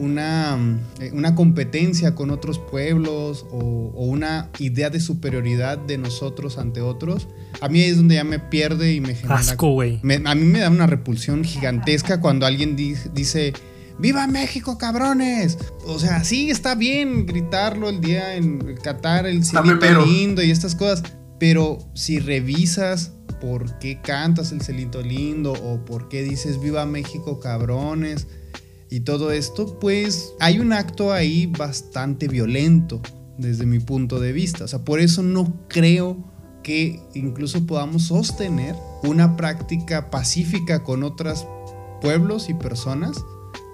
[0.00, 0.58] Una,
[0.98, 7.28] eh, una competencia con otros pueblos o, una idea de superioridad de nosotros ante otros.
[7.60, 9.36] A mí es donde ya me pierde y me genera...
[9.36, 10.00] Asco, güey.
[10.24, 13.52] A mí me da una repulsión gigantesca cuando alguien dice...
[13.98, 15.58] ¡Viva México, cabrones!
[15.84, 20.74] O sea, sí, está bien gritarlo el día en Qatar, el cielito lindo y estas
[20.74, 21.02] cosas.
[21.38, 23.12] Pero si revisas
[23.42, 28.26] por qué cantas el celito lindo o por qué dices viva México cabrones
[28.90, 33.00] y todo esto, pues hay un acto ahí bastante violento
[33.38, 34.64] desde mi punto de vista.
[34.64, 36.16] O sea, por eso no creo
[36.62, 41.46] que incluso podamos sostener una práctica pacífica con otros
[42.00, 43.16] pueblos y personas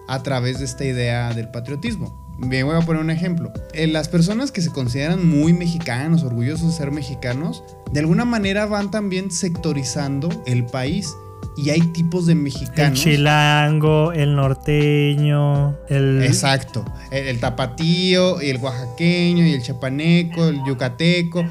[0.08, 2.27] a través de esta idea del patriotismo.
[2.39, 3.51] Me voy a poner un ejemplo.
[3.73, 8.67] Eh, las personas que se consideran muy mexicanos, orgullosos de ser mexicanos, de alguna manera
[8.67, 11.14] van también sectorizando el país.
[11.56, 12.98] Y hay tipos de mexicanos.
[12.98, 16.22] El chilango, el norteño, el.
[16.22, 16.84] Exacto.
[17.10, 21.44] El, el tapatío, el oaxaqueño, y el chapaneco, el yucateco.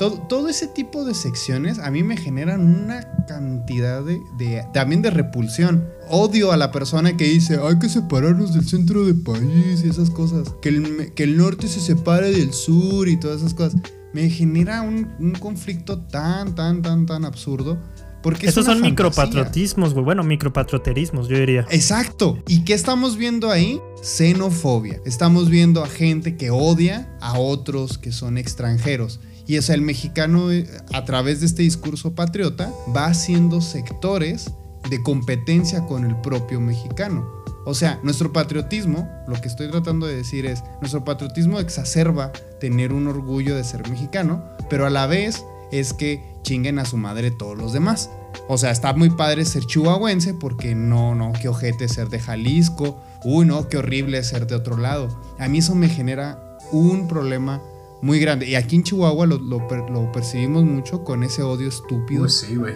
[0.00, 5.86] Todo, ese tipo de secciones a mí me generan una cantidad de, también de repulsión.
[6.08, 10.08] Odio a la persona que dice, hay que separarnos del centro del país y esas
[10.08, 10.54] cosas.
[10.62, 13.78] Que el, que el norte se separe del sur y todas esas cosas.
[14.14, 17.78] Me genera un, conflicto tan, tan, tan, tan absurdo.
[18.22, 20.04] Porque Esos son micropatriotismos, güey.
[20.04, 21.66] Bueno, micropatrioterismos, yo diría.
[21.70, 22.38] Exacto.
[22.46, 23.80] ¿Y qué estamos viendo ahí?
[24.02, 25.00] Xenofobia.
[25.06, 29.20] Estamos viendo a gente que odia a otros que son extranjeros.
[29.46, 34.50] Y es el mexicano, eh, a través de este discurso patriota, va haciendo sectores
[34.88, 37.26] de competencia con el propio mexicano.
[37.66, 42.92] O sea, nuestro patriotismo, lo que estoy tratando de decir es, nuestro patriotismo exacerba tener
[42.92, 47.30] un orgullo de ser mexicano, pero a la vez es que chinguen a su madre
[47.30, 48.10] todos los demás.
[48.48, 53.00] O sea, está muy padre ser chihuahuense porque no, no, qué ojete ser de Jalisco,
[53.24, 55.08] uy, no, qué horrible ser de otro lado.
[55.38, 57.60] A mí eso me genera un problema
[58.02, 58.46] muy grande.
[58.46, 62.26] Y aquí en Chihuahua lo, percibimos mucho con ese odio estúpido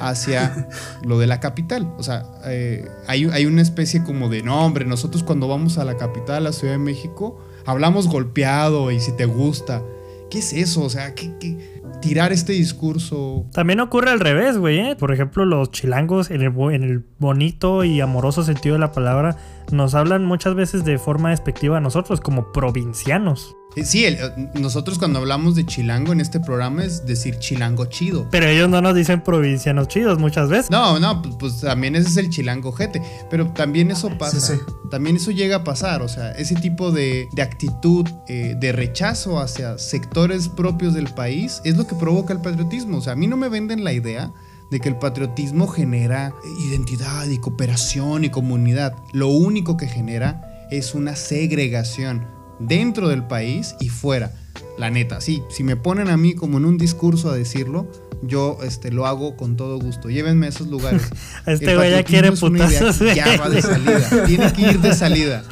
[0.01, 0.69] hacia
[1.03, 1.93] lo de la capital.
[1.99, 5.85] O sea, eh, hay, hay, una especie como de, no, hombre, nosotros cuando vamos a
[5.85, 9.83] la capital, a la Ciudad de México, hablamos golpeado y si te gusta.
[10.31, 10.83] ¿Qué es eso?
[10.83, 11.74] O sea, ¿qué,
[12.05, 13.47] tirar este discurso.
[13.53, 14.79] También ocurre al revés, güey.
[14.79, 14.97] ¿eh?
[14.97, 19.39] Por ejemplo, los chilangos, en el, en el bonito y amoroso sentido de la palabra,
[19.73, 23.57] nos hablan muchas veces de forma despectiva a nosotros, como provincianos.
[23.77, 24.19] Eh, sí, eh,
[24.55, 28.29] nosotros cuando hablamos de chilango en este programa es decir chilango chido.
[28.31, 30.71] Pero ellos no nos dicen provincianos chidos muchas veces.
[30.71, 33.03] No, no, pues, pues también ese es el chilango jete.
[33.31, 34.59] Pero también eso pasa.
[34.91, 36.03] También eso llega a pasar.
[36.03, 41.77] O sea, ese tipo de, actitud eh, de rechazo hacia sectores propios del país es
[41.77, 42.99] lo que provoca el patriotismo.
[42.99, 44.33] O sea, a mí no me venden la idea
[44.71, 46.35] de que el patriotismo genera
[46.69, 48.97] identidad y cooperación y comunidad.
[49.12, 52.27] Lo único que genera es una segregación
[52.59, 54.33] dentro del país y fuera.
[54.79, 57.87] La neta, sí, si me ponen a mí como en un discurso a decirlo,
[58.23, 60.11] yo este, lo hago con todo gusto.
[60.11, 61.03] Llévenme a esos lugares.
[61.47, 62.99] este güey ya quiere putazos.
[63.15, 64.27] Ya va de salida.
[64.27, 65.45] Tiene que ir de salida.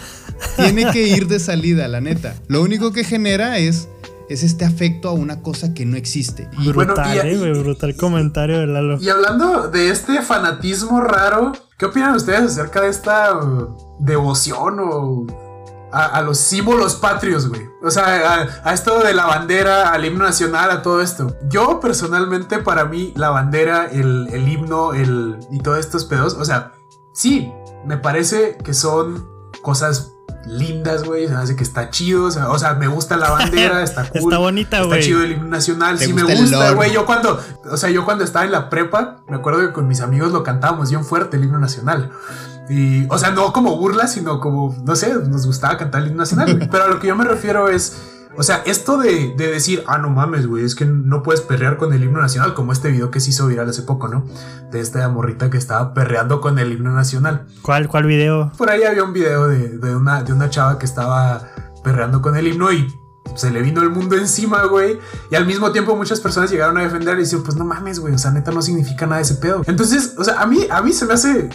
[0.56, 2.34] Tiene que ir de salida, la neta.
[2.48, 3.88] Lo único que genera es
[4.28, 6.48] es este afecto a una cosa que no existe.
[6.72, 8.98] brutal, eh, brutal comentario de Lalo.
[9.00, 13.38] Y hablando de este fanatismo raro, ¿qué opinan ustedes acerca de esta
[14.00, 15.26] devoción o
[15.92, 17.68] a, los símbolos patrios, güey.
[17.82, 21.36] O sea, a, esto de la bandera, al himno nacional, a todo esto.
[21.48, 26.72] Yo personalmente, para mí, la bandera, el, himno, el, y todos estos pedos, o sea,
[27.12, 27.52] sí,
[27.84, 29.28] me parece que son
[29.60, 30.12] cosas
[30.46, 31.28] lindas, güey.
[31.28, 32.24] Se hace que está chido.
[32.24, 34.32] O sea, me gusta la bandera, está cool.
[34.32, 34.98] está bonita, güey.
[34.98, 35.98] Está chido el himno nacional.
[35.98, 36.92] Sí, me gusta, güey.
[36.92, 37.38] Yo cuando,
[37.70, 40.42] o sea, yo cuando estaba en la prepa, me acuerdo que con mis amigos lo
[40.42, 42.12] cantábamos bien fuerte, el himno nacional.
[42.68, 46.20] Y, o sea, no como burla, sino como, no sé, nos gustaba cantar el himno
[46.22, 47.96] nacional, Pero a lo que yo me refiero es,
[48.36, 51.92] o sea, esto de, decir, ah, no mames, güey, es que no puedes perrear con
[51.92, 54.24] el himno nacional, como este video que se hizo viral hace poco, ¿no?
[54.70, 57.46] De esta morrita que estaba perreando con el himno nacional.
[57.60, 58.50] ¿Cuál, cuál video?
[58.56, 61.48] Por ahí había un video de, una, de una chava que estaba
[61.84, 62.88] perreando con el himno y
[63.36, 64.98] se le vino el mundo encima, güey.
[65.30, 68.14] Y al mismo tiempo muchas personas llegaron a defender y decían, pues no mames, güey,
[68.14, 69.62] o sea, neta no significa nada ese pedo.
[69.66, 71.50] Entonces, o sea, a mí, a mí se me hace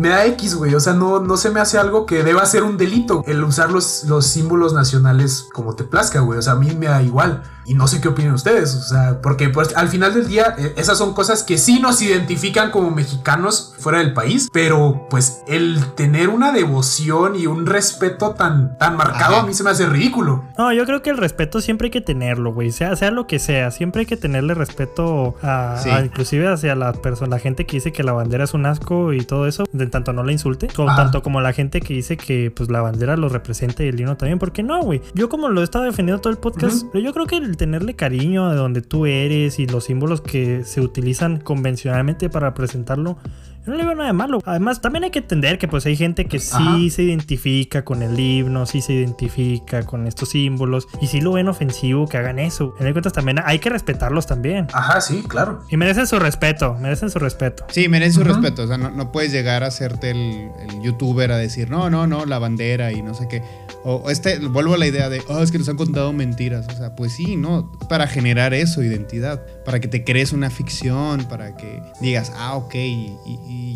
[0.00, 0.74] me da X, güey.
[0.74, 3.70] O sea, no, no se me hace algo que deba ser un delito el usar
[3.70, 6.38] los, los símbolos nacionales como te plazca, güey.
[6.38, 7.42] O sea, a mí me da igual.
[7.66, 10.74] Y no sé qué opinan ustedes, o sea, porque pues al final del día eh,
[10.76, 15.84] esas son cosas que sí nos identifican como mexicanos fuera del país, pero pues el
[15.94, 20.44] tener una devoción y un respeto tan, tan marcado a mí se me hace ridículo.
[20.58, 23.38] No, yo creo que el respeto siempre hay que tenerlo, güey, sea, sea lo que
[23.38, 27.92] sea, siempre hay que tenerle respeto a, inclusive hacia la persona, la gente que dice
[27.92, 29.64] que la bandera es un asco y todo eso.
[29.72, 32.80] De tanto no la insulte, o tanto como la gente que dice que pues la
[32.80, 35.00] bandera lo representa y el himno también, porque no, güey.
[35.14, 37.94] Yo como lo he estado defendiendo todo el podcast, pero yo creo que el tenerle
[37.94, 43.18] cariño a donde tú eres y los símbolos que se utilizan convencionalmente para presentarlo
[43.66, 44.40] no le veo nada de malo.
[44.44, 48.18] Además, también hay que entender que pues hay gente que sí se identifica con el
[48.18, 52.74] himno, sí se identifica con estos símbolos y sí lo ven ofensivo que hagan eso.
[52.80, 54.66] En cuentas también hay que respetarlos también.
[54.72, 55.62] Ajá, sí, claro.
[55.68, 57.66] Y merecen su respeto, merecen su respeto.
[57.68, 58.62] Sí, merecen su respeto.
[58.62, 62.24] O sea, no, puedes llegar a hacerte el, el, youtuber a decir, no, no, no,
[62.26, 63.42] la bandera y no sé qué.
[63.84, 66.66] O este, vuelvo a la idea de, oh, es que nos han contado mentiras.
[66.68, 67.72] O sea, pues sí, ¿no?
[67.88, 69.42] Para generar eso, identidad.
[69.64, 73.16] Para que te crees una ficción, para que digas, ah, ok, y,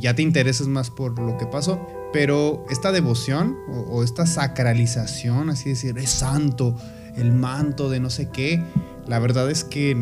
[0.00, 1.87] ya te intereses más por lo que pasó.
[2.12, 6.76] Pero esta devoción o, esta sacralización, así decir, es santo,
[7.17, 8.62] el manto de no sé qué,
[9.06, 9.94] la verdad es que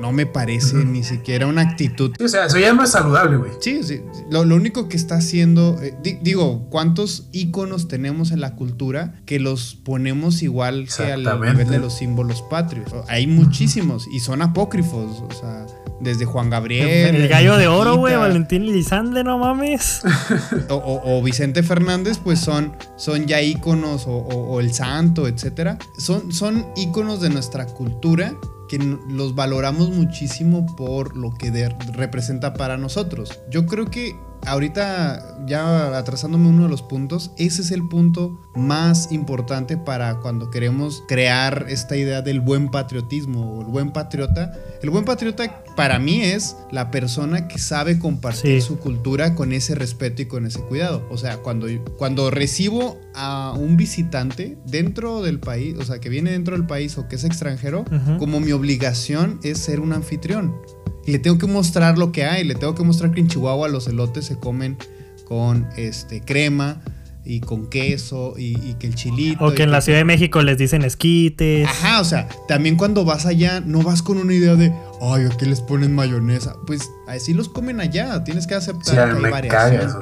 [0.00, 2.12] no me parece ni siquiera una actitud.
[2.20, 3.52] o sea, eso ya no es saludable, güey.
[3.60, 4.02] Sí, sí.
[4.30, 9.74] Lo, único que está haciendo, eh, digo, ¿cuántos íconos tenemos en la cultura que los
[9.74, 12.92] ponemos igual que al nivel de los símbolos patrios?
[13.08, 15.66] Hay muchísimos y son apócrifos, o sea
[16.00, 17.14] desde Juan Gabriel.
[17.14, 20.02] El, gallo de oro, güey, Valentín Lizande, no mames.
[20.68, 25.78] O, Vicente Fernández, pues son, son ya íconos, o, el santo, etcétera.
[25.98, 28.34] Son, son íconos de nuestra cultura
[28.78, 31.50] los valoramos muchísimo por lo que
[31.92, 33.40] representa para nosotros.
[33.50, 39.12] Yo creo que ahorita ya atrasándome uno de los puntos, ese es el punto más
[39.12, 44.52] importante para cuando queremos crear esta idea del buen patriotismo o el buen patriota.
[44.82, 49.74] El buen patriota para mí es la persona que sabe compartir su cultura con ese
[49.74, 51.06] respeto y con ese cuidado.
[51.10, 56.32] O sea, cuando, cuando recibo a un visitante dentro del país, o sea, que viene
[56.32, 57.84] dentro del país o que es extranjero,
[58.18, 60.54] como mi obligación es ser un anfitrión.
[61.06, 63.68] Y le tengo que mostrar lo que hay, le tengo que mostrar que en Chihuahua
[63.68, 64.76] los elotes se comen
[65.26, 66.80] con este crema
[67.24, 69.44] y con queso y, que el chilito.
[69.44, 71.66] O que en la Ciudad de México les dicen esquites.
[71.66, 75.46] Ajá, o sea, también cuando vas allá no vas con una idea de, ay, aquí
[75.46, 76.54] les ponen mayonesa.
[76.66, 79.94] Pues así los comen allá, tienes que aceptar que hay variaciones.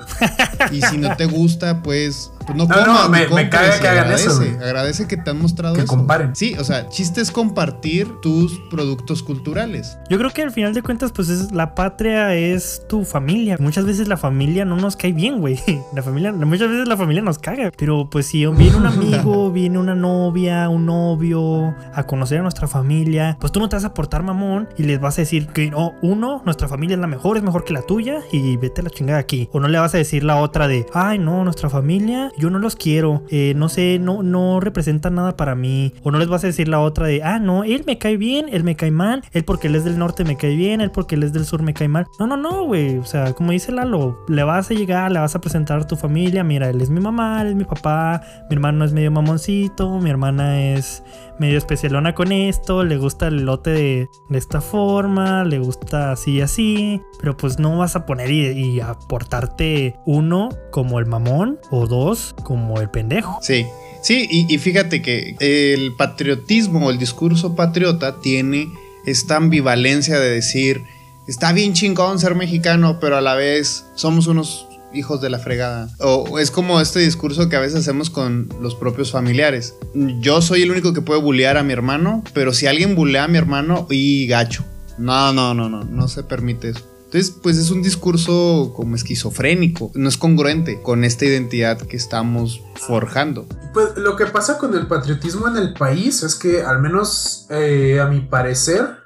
[0.70, 4.40] Y si no te gusta, pues pues no, no, me, me caga que hagan eso.
[4.60, 6.34] Agradece que te han mostrado que comparen.
[6.34, 9.98] Sí, o sea, chiste es compartir tus productos culturales.
[10.10, 13.56] Yo creo que al final de cuentas, pues es, la patria es tu familia.
[13.60, 15.60] Muchas veces la familia no nos cae bien, güey.
[15.92, 17.70] La familia, muchas veces la familia nos caga.
[17.76, 22.66] Pero pues si viene un amigo, viene una novia, un novio a conocer a nuestra
[22.66, 25.70] familia, pues tú no te vas a portar mamón y les vas a decir que
[25.70, 28.84] no, uno, nuestra familia es la mejor, es mejor que la tuya y vete a
[28.84, 29.48] la chingada aquí.
[29.52, 32.58] O no le vas a decir la otra de, ay, no, nuestra familia yo no
[32.58, 35.94] los quiero, eh, no sé, no, no representa nada para mí.
[36.02, 38.46] O no les vas a decir la otra de, ah, no, él me cae bien,
[38.50, 41.14] él me cae mal, él porque él es del norte me cae bien, él porque
[41.14, 42.06] él es del sur me cae mal.
[42.18, 42.98] No, no, no, güey.
[42.98, 45.96] O sea, como dice Lalo, le vas a llegar, le vas a presentar a tu
[45.96, 49.98] familia, mira, él es mi mamá, él es mi papá, mi hermano es medio mamoncito,
[49.98, 51.02] mi hermana es
[51.38, 56.40] medio especialona con esto, le gusta el lote de, esta forma, le gusta así y
[56.40, 61.86] así, pero pues no vas a poner y, y aportarte uno como el mamón o
[61.86, 63.38] dos como el pendejo.
[63.42, 63.66] Sí.
[64.02, 68.66] Sí, y, fíjate que el patriotismo o el discurso patriota tiene
[69.06, 70.82] esta ambivalencia de decir,
[71.28, 75.88] está bien chingón ser mexicano, pero a la vez somos unos hijos de la fregada.
[75.98, 79.74] O es como este discurso que a veces hacemos con los propios familiares.
[80.20, 83.28] Yo soy el único que puede bullear a mi hermano, pero si alguien bulea a
[83.28, 84.64] mi hermano, y gacho.
[84.98, 86.92] No, no, no, no, no se permite eso.
[87.12, 92.62] Entonces, pues es un discurso como esquizofrénico, no es congruente con esta identidad que estamos
[92.74, 93.46] forjando.
[93.74, 98.00] Pues lo que pasa con el patriotismo en el país es que, al menos eh,
[98.00, 98.96] a mi parecer,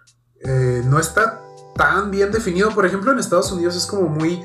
[0.40, 1.42] eh, no está
[1.74, 2.70] tan bien definido.
[2.70, 4.40] Por ejemplo, en Estados Unidos es como muy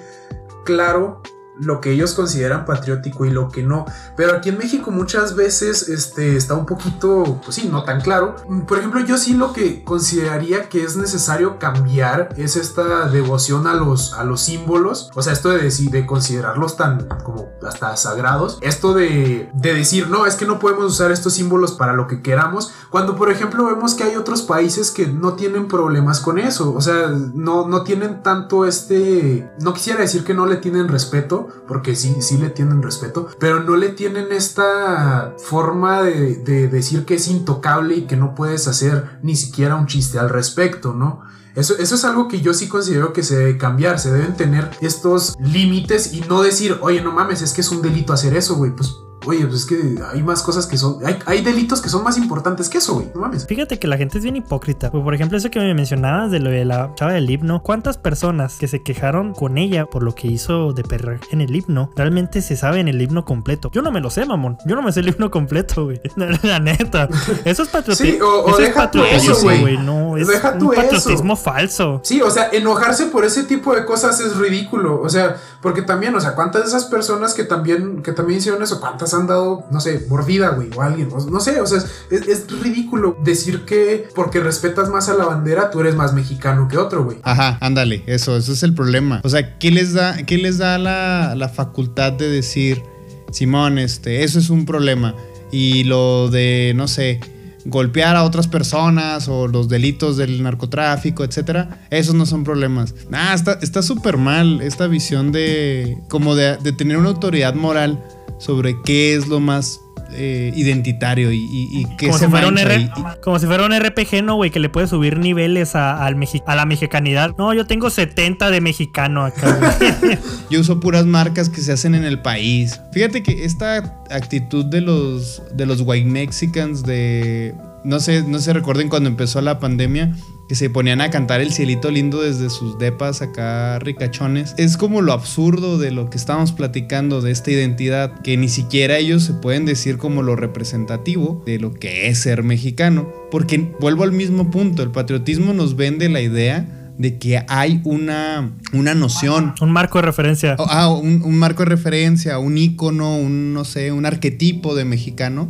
[0.64, 1.22] claro
[1.60, 3.86] lo que ellos consideran patriótico y lo que no.
[4.16, 8.36] Pero aquí en México muchas veces este, está un poquito, pues sí, no tan claro.
[8.68, 13.74] Por ejemplo, yo sí lo que consideraría que es necesario cambiar es esta devoción a
[13.74, 15.12] los, a los símbolos.
[15.16, 18.58] O sea, esto de, decir, de considerarlos tan como hasta sagrados.
[18.62, 22.22] Esto de, de decir, no, es que no podemos usar estos símbolos para lo que
[22.22, 22.74] queramos.
[22.90, 26.74] Cuando, por ejemplo, vemos que hay otros países que no tienen problemas con eso.
[26.74, 29.52] O sea, no, no tienen tanto este...
[29.60, 33.64] No quisiera decir que no le tienen respeto porque sí, sí le tienen respeto, pero
[33.64, 39.20] no le tienen esta forma de, decir que es intocable y que no puedes hacer
[39.24, 41.22] ni siquiera un chiste al respecto, ¿no?
[41.56, 44.00] Eso, eso, es algo que yo sí considero que se debe cambiar.
[44.00, 47.82] Se deben tener estos límites y no decir, oye, no mames, es que es un
[47.82, 48.72] delito hacer eso, güey.
[48.74, 48.96] Pues
[49.26, 52.18] oye, pues es que hay más cosas que son, hay, hay delitos que son más
[52.18, 53.46] importantes que eso, güey, no mames.
[53.48, 54.92] Fíjate que la gente es bien hipócrita.
[54.92, 57.62] Por ejemplo, eso que me mencionabas de lo de la chava del himno.
[57.64, 61.56] ¿Cuántas personas que se quejaron con ella por lo que hizo de perra en el
[61.56, 63.70] himno realmente se saben el himno completo?
[63.74, 64.58] Yo no me lo sé, mamón.
[64.66, 66.02] Yo no me sé el himno completo, güey.
[66.44, 67.08] La, neta.
[67.46, 68.02] Eso es patriotismo.
[68.02, 69.78] Sí, o, o eso es deja patriotismo, eso, güey.
[69.78, 70.82] No, es Deja un eso.
[70.82, 72.02] patriotismo falso.
[72.04, 75.00] Sí, o sea, enojarse por ese tipo de cosas es ridículo.
[75.02, 78.62] O sea, porque también, o sea, ¿cuántas de esas personas que también, que también hicieron
[78.64, 81.10] eso, cuántas han dado, no sé, mordida, güey, o alguien?
[81.30, 85.72] No sé, o sea, es, es ridículo decir que porque respetas más a la bandera,
[85.72, 87.18] tú eres más mexicano que otro, güey.
[87.24, 89.22] Ajá, ándale, eso, eso es el problema.
[89.24, 92.84] O sea, ¿qué les da, qué les da la, la facultad de decir,
[93.32, 95.16] Simón, este, eso es un problema?
[95.52, 97.20] Y lo de, no sé,
[97.66, 102.96] golpear a otras personas o los delitos del narcotráfico, etcétera, esos no son problemas.
[103.12, 108.04] Ah, está está súper mal esta visión de, como de tener una autoridad moral
[108.40, 109.80] sobre qué es lo más
[110.14, 112.90] eh, identitario y, y, y qué Como se si, fuera un R- y-
[113.22, 114.52] como si fuera un RPG, ¿no, güey?
[114.52, 116.16] Que le puedes subir niveles a, al
[116.46, 117.36] a la mexicanidad.
[117.38, 119.58] No, yo tengo 70 de mexicano acá,
[120.02, 120.18] güey.
[120.50, 122.80] Yo uso puras marcas que se hacen en el país.
[122.94, 123.78] Fíjate que esta
[124.10, 129.42] actitud de los de los white mexicans de no sé, no se recuerden cuando empezó
[129.42, 130.16] la pandemia
[130.52, 134.54] que se ponían a cantar el cielito lindo desde sus depas acá ricachones.
[134.58, 138.98] Es como lo absurdo de lo que estamos platicando de esta identidad que ni siquiera
[138.98, 144.04] ellos se pueden decir como lo representativo de lo que es ser mexicano, porque vuelvo
[144.04, 149.54] al mismo punto, el patriotismo nos vende la idea de que hay una, una noción
[149.62, 150.58] un marco de referencia.
[150.60, 155.50] Ah, un, un marco de referencia, un icono, un, no sé, un arquetipo de mexicano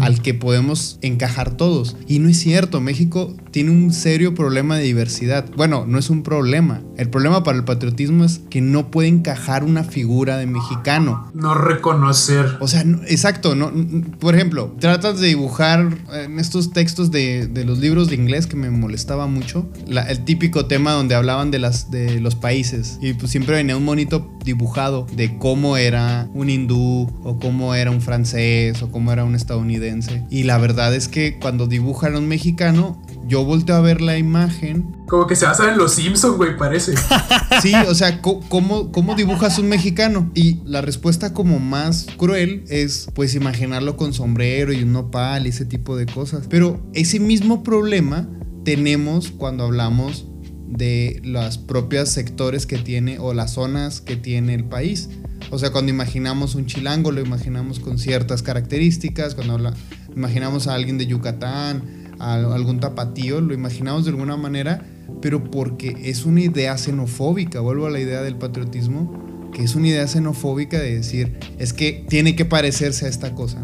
[0.00, 1.96] al que podemos encajar todos.
[2.06, 5.46] Y no es cierto, México tiene un serio problema de diversidad.
[5.56, 6.80] Bueno, no es un problema.
[6.96, 11.30] El problema para el patriotismo es que no puede encajar una figura de mexicano.
[11.34, 12.56] No reconocer.
[12.60, 13.70] O sea, no- exacto, no,
[14.18, 18.56] por ejemplo, tratas de dibujar en estos textos de, de los libros de inglés que
[18.56, 23.12] me molestaba mucho, la- el típico tema donde hablaban de, las, de los países y
[23.14, 28.00] pues siempre venía un monito dibujado de cómo era un hindú o cómo era un
[28.00, 29.71] francés o cómo era un estadounidense.
[30.30, 34.18] Y la verdad es que cuando dibujan a un mexicano, yo volteo a ver la
[34.18, 36.94] imagen Como que se basa en los Simpson, güey, parece.
[37.62, 40.30] Sí, o sea, ¿cómo, ¿cómo dibujas un mexicano?
[40.34, 45.50] Y la respuesta como más cruel es pues imaginarlo con sombrero y un nopal y
[45.50, 46.46] ese tipo de cosas.
[46.48, 48.28] Pero ese mismo problema
[48.64, 50.26] tenemos cuando hablamos
[50.66, 55.10] de los propios sectores que tiene o las zonas que tiene el país.
[55.50, 59.34] O sea, cuando imaginamos un chilango, lo imaginamos con ciertas características.
[59.34, 59.72] Cuando
[60.14, 64.84] imaginamos a alguien de Yucatán, a algún tapatío, lo imaginamos de alguna manera,
[65.20, 67.60] pero porque es una idea xenofóbica.
[67.60, 72.06] Vuelvo a la idea del patriotismo, que es una idea xenofóbica de decir, es que
[72.08, 73.62] tiene que parecerse a esta cosa.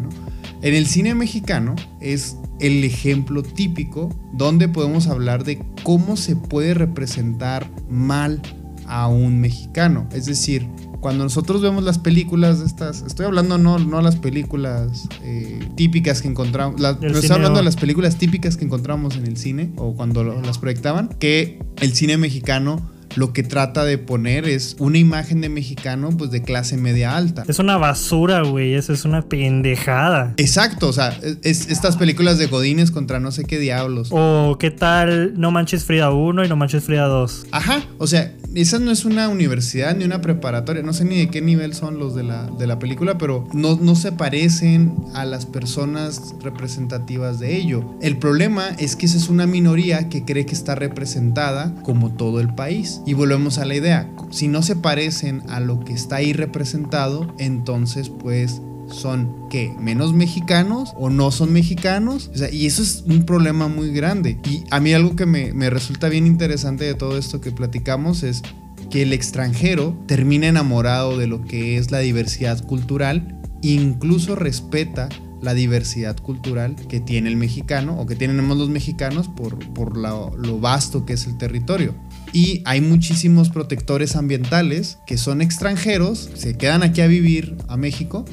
[0.60, 6.74] En el cine mexicano es el ejemplo típico donde podemos hablar de cómo se puede
[6.74, 8.42] representar mal
[8.86, 10.08] a un mexicano.
[10.12, 10.66] Es decir,
[11.00, 16.22] cuando nosotros vemos las películas de estas, estoy hablando no, no las películas eh, típicas
[16.22, 19.70] que encontramos, la- no estoy hablando de las películas típicas que encontramos en el cine
[19.76, 22.80] o cuando lo- las proyectaban, que el cine mexicano
[23.16, 27.42] lo que trata de poner es una imagen de mexicano pues de clase media alta.
[27.48, 28.74] Es una basura, güey.
[28.74, 30.34] Eso es una pendejada.
[30.36, 34.08] Exacto, o sea, es, es estas películas de Godines contra no sé qué diablos.
[34.12, 37.46] O qué tal No Manches Frida 1 y No Manches Frida 2.
[37.50, 41.28] Ajá, o sea, esa no es una universidad ni una preparatoria, no sé ni de
[41.28, 45.24] qué nivel son los de la, de la película, pero no, no se parecen a
[45.24, 47.94] las personas representativas de ello.
[48.00, 52.40] El problema es que esa es una minoría que cree que está representada como todo
[52.40, 53.00] el país.
[53.06, 57.32] Y volvemos a la idea, si no se parecen a lo que está ahí representado,
[57.38, 62.30] entonces pues son que menos mexicanos o no son mexicanos.
[62.34, 64.38] O sea, y eso es un problema muy grande.
[64.48, 68.22] Y a mí algo que me, me resulta bien interesante de todo esto que platicamos
[68.22, 68.42] es
[68.90, 75.08] que el extranjero termina enamorado de lo que es la diversidad cultural, incluso respeta
[75.42, 80.60] la diversidad cultural que tiene el mexicano o que tenemos los mexicanos por, por lo
[80.60, 81.94] vasto que es el territorio.
[82.32, 88.24] Y hay muchísimos protectores ambientales que son extranjeros, se quedan aquí a vivir a México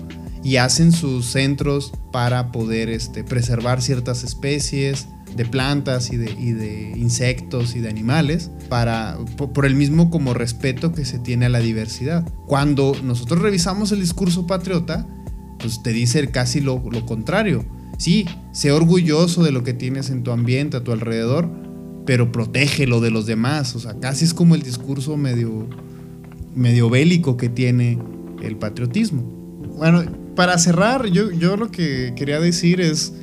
[0.46, 7.76] y hacen sus centros para poder este, preservar ciertas especies de plantas y de, insectos
[7.76, 11.60] y de animales para, por, por el mismo como respeto que se tiene a la
[11.60, 12.32] diversidad.
[12.46, 15.08] Cuando nosotros revisamos el discurso patriota,
[15.58, 17.66] pues te dice casi lo, lo contrario.
[17.98, 21.50] Sí, sé orgulloso de lo que tienes en tu ambiente, a tu alrededor,
[22.06, 23.76] pero protégelo de los demás.
[23.76, 25.68] O sea, casi es como el discurso medio,
[26.54, 27.98] medio bélico que tiene
[28.44, 29.24] el patriotismo.
[29.76, 30.04] Bueno,
[30.36, 33.14] para cerrar, yo, yo lo que quería decir es,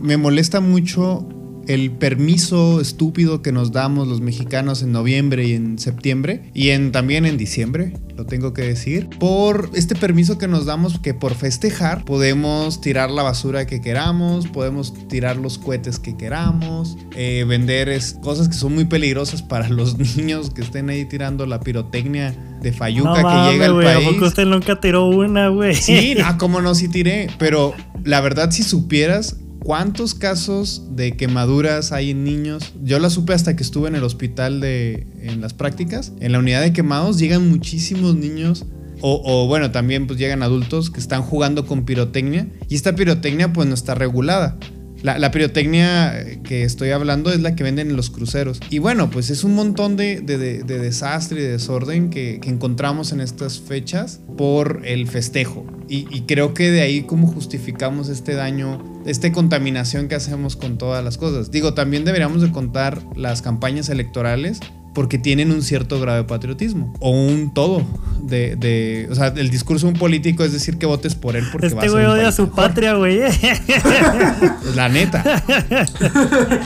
[0.00, 1.28] me molesta mucho
[1.68, 6.92] el permiso estúpido que nos damos los mexicanos en noviembre y en septiembre y en,
[6.92, 11.34] también en diciembre, lo tengo que decir, por este permiso que nos damos que por
[11.34, 17.96] festejar podemos tirar la basura que queramos, podemos tirar los cohetes que queramos, eh, vender
[18.22, 22.72] cosas que son muy peligrosas para los niños que estén ahí tirando la pirotecnia de
[22.72, 24.06] Fayuca que llega al país.
[24.06, 25.74] ¿A poco usted nunca tiró una, güey?
[25.74, 31.92] Sí, no, como no, sí tiré, pero la verdad si supieras ¿Cuántos casos de quemaduras
[31.92, 32.72] hay en niños?
[32.82, 36.12] Yo la supe hasta que estuve en el hospital de, en las prácticas.
[36.20, 38.64] En la unidad de quemados llegan muchísimos niños
[39.00, 43.52] o, o, bueno, también pues llegan adultos que están jugando con pirotecnia y esta pirotecnia
[43.52, 44.56] pues no está regulada.
[45.02, 48.60] La, pirotecnia que estoy hablando es la que venden en los cruceros.
[48.70, 53.60] Y bueno, pues es un montón de, desastre y de desorden que, encontramos en estas
[53.60, 55.66] fechas por el festejo.
[55.88, 60.78] Y, y, creo que de ahí como justificamos este daño, esta contaminación que hacemos con
[60.78, 61.50] todas las cosas.
[61.50, 64.60] Digo, también deberíamos de contar las campañas electorales
[64.94, 67.82] porque tienen un cierto grado de patriotismo o un todo
[68.22, 71.44] de, de, o sea, el discurso de un político es decir que votes por él
[71.52, 73.20] porque este güey odia a su patria, güey.
[74.74, 75.42] La neta.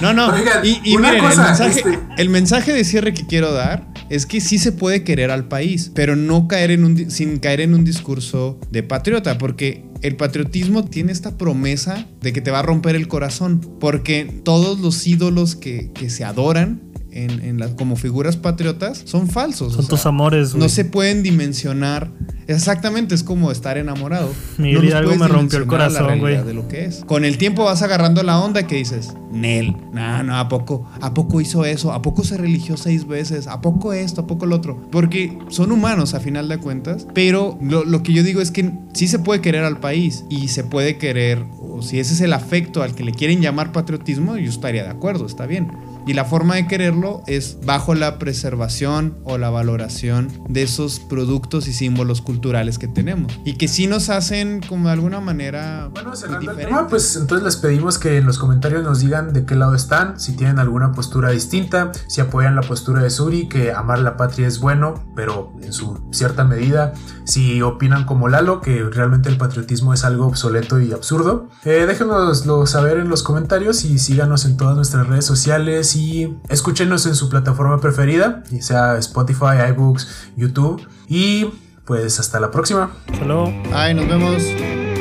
[0.00, 0.33] No, no.
[0.62, 4.59] y, miren, el, mensaje, este el mensaje de cierre que quiero dar es que sí
[4.59, 8.59] se puede querer al país, pero no caer en un, sin caer en un discurso
[8.71, 13.09] de patriota, porque el patriotismo tiene esta promesa de que te va a romper el
[13.09, 19.75] corazón, porque todos los ídolos que, que se adoran en, como figuras patriotas son falsos.
[19.75, 22.11] Son tus amores, No se pueden dimensionar.
[22.49, 24.31] Exactamente, es como estar enamorado.
[24.59, 26.42] Miguel Hidalgo me rompió el corazón, güey.
[26.42, 27.04] De lo que es.
[27.04, 30.88] Con el tiempo vas agarrando la onda que dices, Nel, no, no, ¿a poco?
[31.00, 31.92] ¿A poco hizo eso?
[31.92, 33.47] ¿A poco se religió seis veces?
[33.47, 34.23] ¿A poco esto?
[34.23, 34.81] ¿A poco lo otro?
[34.90, 37.07] Porque son humanos a final de cuentas.
[37.14, 40.49] Pero lo, lo que yo digo es que sí se puede querer al país y
[40.49, 44.37] se puede querer, o si ese es el afecto al que le quieren llamar patriotismo,
[44.37, 45.71] yo estaría de acuerdo, está bien
[46.06, 51.69] y la forma de quererlo es bajo la preservación o la valoración de esos productos
[51.69, 53.38] y símbolos culturales que tenemos.
[53.45, 55.88] Y que sí nos hacen como de alguna manera...
[55.93, 59.45] Bueno, cerrando el tema, pues entonces les pedimos que en los comentarios nos digan de
[59.45, 63.73] qué lado están, si tienen alguna postura distinta, si apoyan la postura de Suri, que
[63.73, 66.93] amar la patria es bueno, pero en su cierta medida,
[67.25, 71.49] si opinan como Lalo, que realmente el patriotismo es algo obsoleto y absurdo.
[71.65, 77.07] Eh, déjenoslo saber en los comentarios y síganos en todas nuestras redes sociales y escúchenos
[77.07, 80.87] en su plataforma preferida, ya sea Spotify, iBooks, YouTube.
[81.09, 81.50] Y
[81.85, 82.91] pues hasta la próxima.
[83.09, 83.25] Hasta
[83.73, 84.92] Ay, nos vemos.